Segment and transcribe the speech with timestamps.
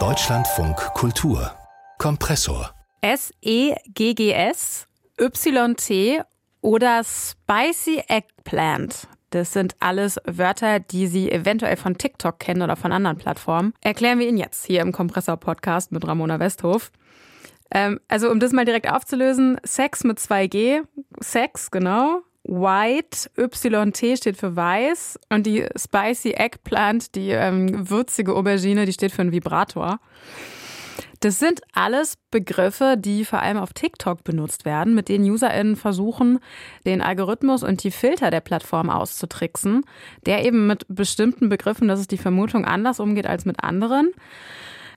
[0.00, 1.52] Deutschlandfunk Kultur
[1.98, 4.88] Kompressor S-E-G-G-S,
[5.20, 6.20] Y-T
[6.60, 9.06] oder Spicy Eggplant.
[9.30, 13.74] Das sind alles Wörter, die Sie eventuell von TikTok kennen oder von anderen Plattformen.
[13.80, 16.90] Erklären wir Ihnen jetzt hier im Kompressor-Podcast mit Ramona Westhof.
[17.70, 20.82] Ähm, also, um das mal direkt aufzulösen: Sex mit 2G,
[21.20, 22.22] Sex, genau.
[22.44, 29.12] White, YT steht für weiß und die Spicy Eggplant, die ähm, würzige Aubergine, die steht
[29.12, 29.98] für einen Vibrator.
[31.20, 36.38] Das sind alles Begriffe, die vor allem auf TikTok benutzt werden, mit denen UserInnen versuchen,
[36.84, 39.86] den Algorithmus und die Filter der Plattform auszutricksen,
[40.26, 44.12] der eben mit bestimmten Begriffen, das ist die Vermutung, anders umgeht als mit anderen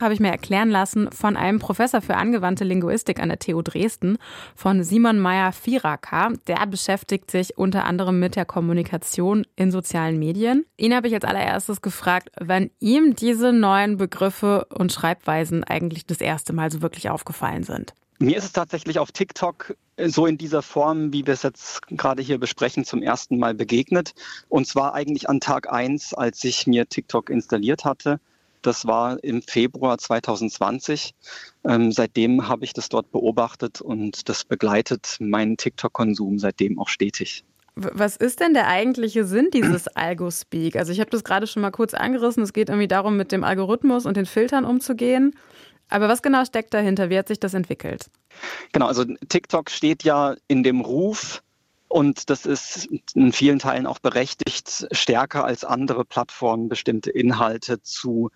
[0.00, 4.18] habe ich mir erklären lassen von einem Professor für angewandte Linguistik an der TU Dresden,
[4.54, 6.32] von Simon Meyer-Vieraka.
[6.46, 10.64] Der beschäftigt sich unter anderem mit der Kommunikation in sozialen Medien.
[10.76, 16.20] Ihn habe ich als allererstes gefragt, wann ihm diese neuen Begriffe und Schreibweisen eigentlich das
[16.20, 17.94] erste Mal so wirklich aufgefallen sind.
[18.18, 22.22] Mir ist es tatsächlich auf TikTok so in dieser Form, wie wir es jetzt gerade
[22.22, 24.14] hier besprechen, zum ersten Mal begegnet.
[24.48, 28.20] Und zwar eigentlich an Tag eins, als ich mir TikTok installiert hatte.
[28.66, 31.14] Das war im Februar 2020.
[31.64, 37.44] Ähm, seitdem habe ich das dort beobachtet und das begleitet meinen TikTok-Konsum seitdem auch stetig.
[37.76, 40.74] Was ist denn der eigentliche Sinn dieses Algo-Speak?
[40.74, 42.42] Also ich habe das gerade schon mal kurz angerissen.
[42.42, 45.36] Es geht irgendwie darum, mit dem Algorithmus und den Filtern umzugehen.
[45.88, 47.08] Aber was genau steckt dahinter?
[47.08, 48.10] Wie hat sich das entwickelt?
[48.72, 51.44] Genau, also TikTok steht ja in dem Ruf,
[51.96, 58.30] und das ist in vielen Teilen auch berechtigt, stärker als andere Plattformen bestimmte Inhalte zu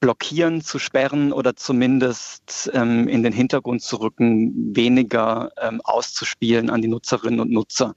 [0.00, 6.82] blockieren, zu sperren oder zumindest ähm, in den Hintergrund zu rücken, weniger ähm, auszuspielen an
[6.82, 7.96] die Nutzerinnen und Nutzer.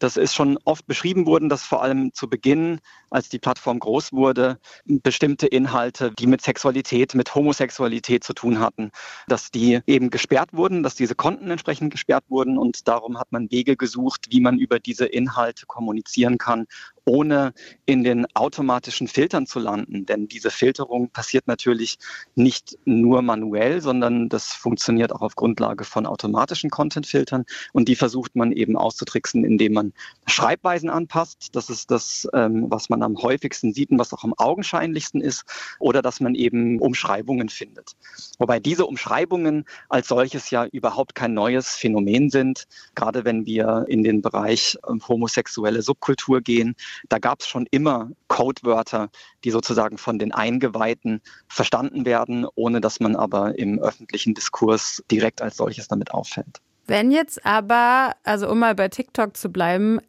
[0.00, 4.12] Das ist schon oft beschrieben worden, dass vor allem zu Beginn, als die Plattform groß
[4.12, 8.90] wurde, bestimmte Inhalte, die mit Sexualität, mit Homosexualität zu tun hatten,
[9.26, 13.50] dass die eben gesperrt wurden, dass diese Konten entsprechend gesperrt wurden und darum hat man
[13.50, 16.66] Wege gesucht, wie man über diese Inhalte kommunizieren kann,
[17.08, 17.54] ohne
[17.86, 20.04] in den automatischen Filtern zu landen.
[20.04, 21.98] Denn diese Filterung passiert natürlich
[22.34, 27.44] nicht nur manuell, sondern das funktioniert auch auf Grundlage von automatischen Content-Filtern.
[27.72, 29.92] Und die versucht man eben auszutricksen, indem man
[30.26, 31.48] Schreibweisen anpasst.
[31.52, 35.44] Das ist das, ähm, was man am häufigsten sieht und was auch am augenscheinlichsten ist.
[35.78, 37.92] Oder dass man eben Umschreibungen findet.
[38.38, 42.64] Wobei diese Umschreibungen als solches ja überhaupt kein neues Phänomen sind.
[42.94, 46.74] Gerade wenn wir in den Bereich ähm, homosexuelle Subkultur gehen,
[47.08, 49.10] da gab es schon immer Codewörter,
[49.44, 55.42] die sozusagen von den Eingeweihten verstanden werden, ohne dass man aber im öffentlichen Diskurs direkt
[55.42, 56.60] als solches damit auffällt.
[56.86, 60.00] Wenn jetzt aber, also um mal bei TikTok zu bleiben,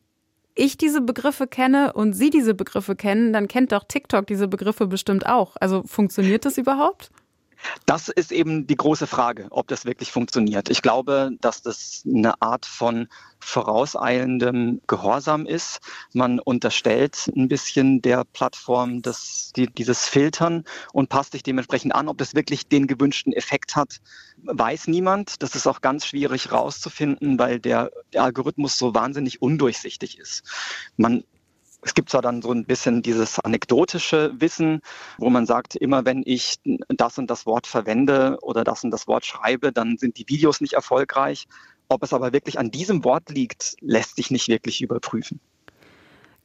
[0.55, 4.87] ich diese Begriffe kenne und Sie diese Begriffe kennen, dann kennt doch TikTok diese Begriffe
[4.87, 5.55] bestimmt auch.
[5.59, 7.11] Also funktioniert das überhaupt?
[7.85, 10.69] Das ist eben die große Frage, ob das wirklich funktioniert.
[10.69, 13.07] Ich glaube, dass das eine Art von
[13.39, 15.79] vorauseilendem Gehorsam ist.
[16.13, 22.09] Man unterstellt ein bisschen der Plattform das, die, dieses Filtern und passt sich dementsprechend an.
[22.09, 23.99] Ob das wirklich den gewünschten Effekt hat,
[24.43, 25.41] weiß niemand.
[25.41, 30.43] Das ist auch ganz schwierig rauszufinden, weil der, der Algorithmus so wahnsinnig undurchsichtig ist.
[30.97, 31.23] Man
[31.81, 34.81] es gibt zwar dann so ein bisschen dieses anekdotische Wissen,
[35.17, 36.55] wo man sagt, immer wenn ich
[36.89, 40.61] das und das Wort verwende oder das und das Wort schreibe, dann sind die Videos
[40.61, 41.47] nicht erfolgreich.
[41.87, 45.39] Ob es aber wirklich an diesem Wort liegt, lässt sich nicht wirklich überprüfen.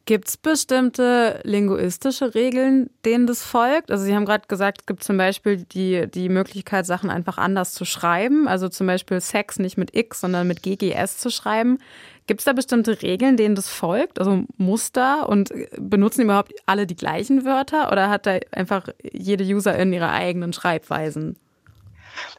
[0.07, 3.91] Gibt es bestimmte linguistische Regeln, denen das folgt?
[3.91, 7.73] Also Sie haben gerade gesagt, es gibt zum Beispiel die, die Möglichkeit, Sachen einfach anders
[7.73, 8.47] zu schreiben.
[8.47, 11.79] Also zum Beispiel Sex nicht mit X, sondern mit GGS zu schreiben.
[12.27, 14.19] Gibt es da bestimmte Regeln, denen das folgt?
[14.19, 19.77] Also Muster und benutzen überhaupt alle die gleichen Wörter oder hat da einfach jede User
[19.77, 21.37] in ihre eigenen Schreibweisen?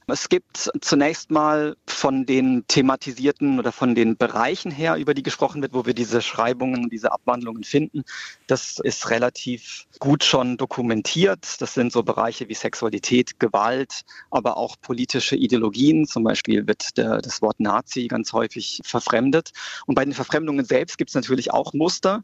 [0.08, 5.62] Es gibt zunächst mal von den thematisierten oder von den Bereichen her, über die gesprochen
[5.62, 8.04] wird, wo wir diese Schreibungen, diese Abwandlungen finden.
[8.48, 11.60] Das ist relativ gut schon dokumentiert.
[11.60, 16.06] Das sind so Bereiche wie Sexualität, Gewalt, aber auch politische Ideologien.
[16.06, 19.52] Zum Beispiel wird der, das Wort Nazi ganz häufig verfremdet.
[19.86, 22.24] Und bei den Verfremdungen selbst gibt es natürlich auch Muster,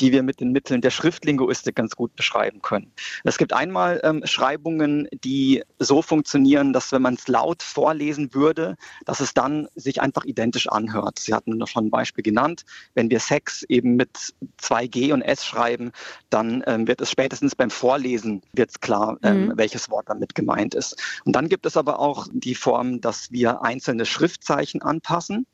[0.00, 2.92] die wir mit den Mitteln der Schriftlinguistik ganz gut beschreiben können.
[3.24, 8.76] Es gibt einmal ähm, Schreibungen, die so funktionieren, dass wenn man es laut vorlesen würde,
[9.04, 11.18] dass es dann sich einfach identisch anhört.
[11.18, 12.64] Sie hatten noch schon ein Beispiel genannt.
[12.94, 15.92] Wenn wir Sex eben mit 2G und S schreiben,
[16.30, 19.52] dann ähm, wird es spätestens beim Vorlesen wird's klar, ähm, mhm.
[19.56, 20.96] welches Wort damit gemeint ist.
[21.24, 25.46] Und dann gibt es aber auch die Form, dass wir einzelne Schriftzeichen anpassen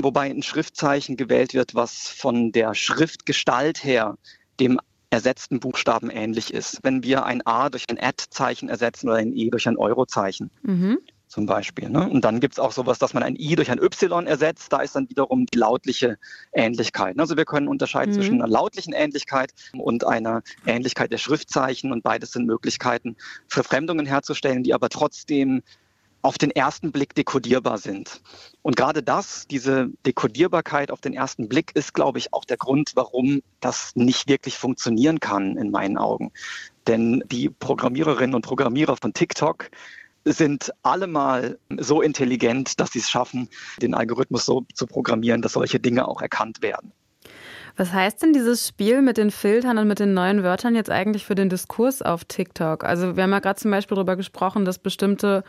[0.00, 4.16] wobei ein Schriftzeichen gewählt wird, was von der Schriftgestalt her
[4.60, 4.78] dem
[5.10, 6.80] ersetzten Buchstaben ähnlich ist.
[6.82, 10.50] Wenn wir ein A durch ein Ad-Zeichen ersetzen oder ein E durch ein Euro-Zeichen.
[10.62, 11.88] Mhm zum Beispiel.
[11.88, 12.08] Ne?
[12.08, 14.72] Und dann gibt es auch sowas, dass man ein I durch ein Y ersetzt.
[14.72, 16.18] Da ist dann wiederum die lautliche
[16.52, 17.18] Ähnlichkeit.
[17.18, 18.16] Also wir können unterscheiden mhm.
[18.16, 21.92] zwischen einer lautlichen Ähnlichkeit und einer Ähnlichkeit der Schriftzeichen.
[21.92, 23.16] Und beides sind Möglichkeiten,
[23.46, 25.62] Verfremdungen herzustellen, die aber trotzdem
[26.22, 28.20] auf den ersten Blick dekodierbar sind.
[28.62, 32.92] Und gerade das, diese Dekodierbarkeit auf den ersten Blick, ist, glaube ich, auch der Grund,
[32.94, 36.32] warum das nicht wirklich funktionieren kann, in meinen Augen.
[36.86, 39.70] Denn die Programmiererinnen und Programmierer von TikTok
[40.24, 43.48] sind allemal so intelligent, dass sie es schaffen,
[43.80, 46.92] den Algorithmus so zu programmieren, dass solche Dinge auch erkannt werden.
[47.78, 51.24] Was heißt denn dieses Spiel mit den Filtern und mit den neuen Wörtern jetzt eigentlich
[51.24, 52.82] für den Diskurs auf TikTok?
[52.82, 55.44] Also wir haben ja gerade zum Beispiel darüber gesprochen, dass bestimmte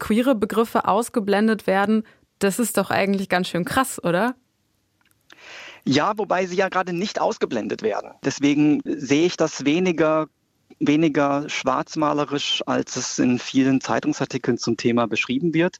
[0.00, 2.02] queere Begriffe ausgeblendet werden.
[2.40, 4.34] Das ist doch eigentlich ganz schön krass, oder?
[5.84, 8.10] Ja, wobei sie ja gerade nicht ausgeblendet werden.
[8.24, 10.26] Deswegen sehe ich das weniger
[10.80, 15.78] weniger schwarzmalerisch, als es in vielen Zeitungsartikeln zum Thema beschrieben wird.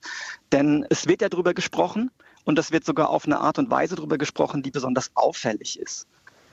[0.50, 2.10] Denn es wird ja darüber gesprochen
[2.48, 6.06] und das wird sogar auf eine Art und Weise darüber gesprochen, die besonders auffällig ist.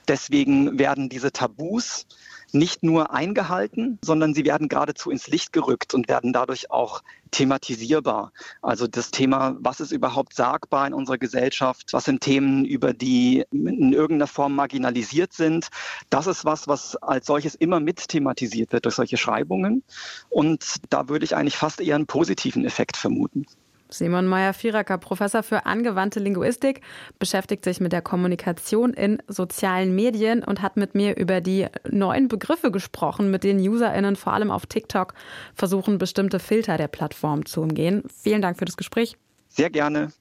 [0.06, 2.06] Deswegen werden diese Tabus
[2.52, 8.32] nicht nur eingehalten, sondern sie werden geradezu ins Licht gerückt und werden dadurch auch thematisierbar.
[8.60, 13.46] Also das Thema, was ist überhaupt sagbar in unserer Gesellschaft, was sind Themen, über die
[13.50, 15.68] in irgendeiner Form marginalisiert sind,
[16.10, 19.82] das ist was, was als solches immer mit thematisiert wird durch solche Schreibungen.
[20.28, 23.46] Und da würde ich eigentlich fast eher einen positiven Effekt vermuten.
[23.88, 26.80] Simon Meyer-Vieracker, Professor für angewandte Linguistik,
[27.18, 32.28] beschäftigt sich mit der Kommunikation in sozialen Medien und hat mit mir über die neuen
[32.28, 35.14] Begriffe gesprochen, mit denen UserInnen vor allem auf TikTok
[35.54, 38.02] versuchen, bestimmte Filter der Plattform zu umgehen.
[38.22, 39.16] Vielen Dank für das Gespräch.
[39.48, 40.12] Sehr gerne.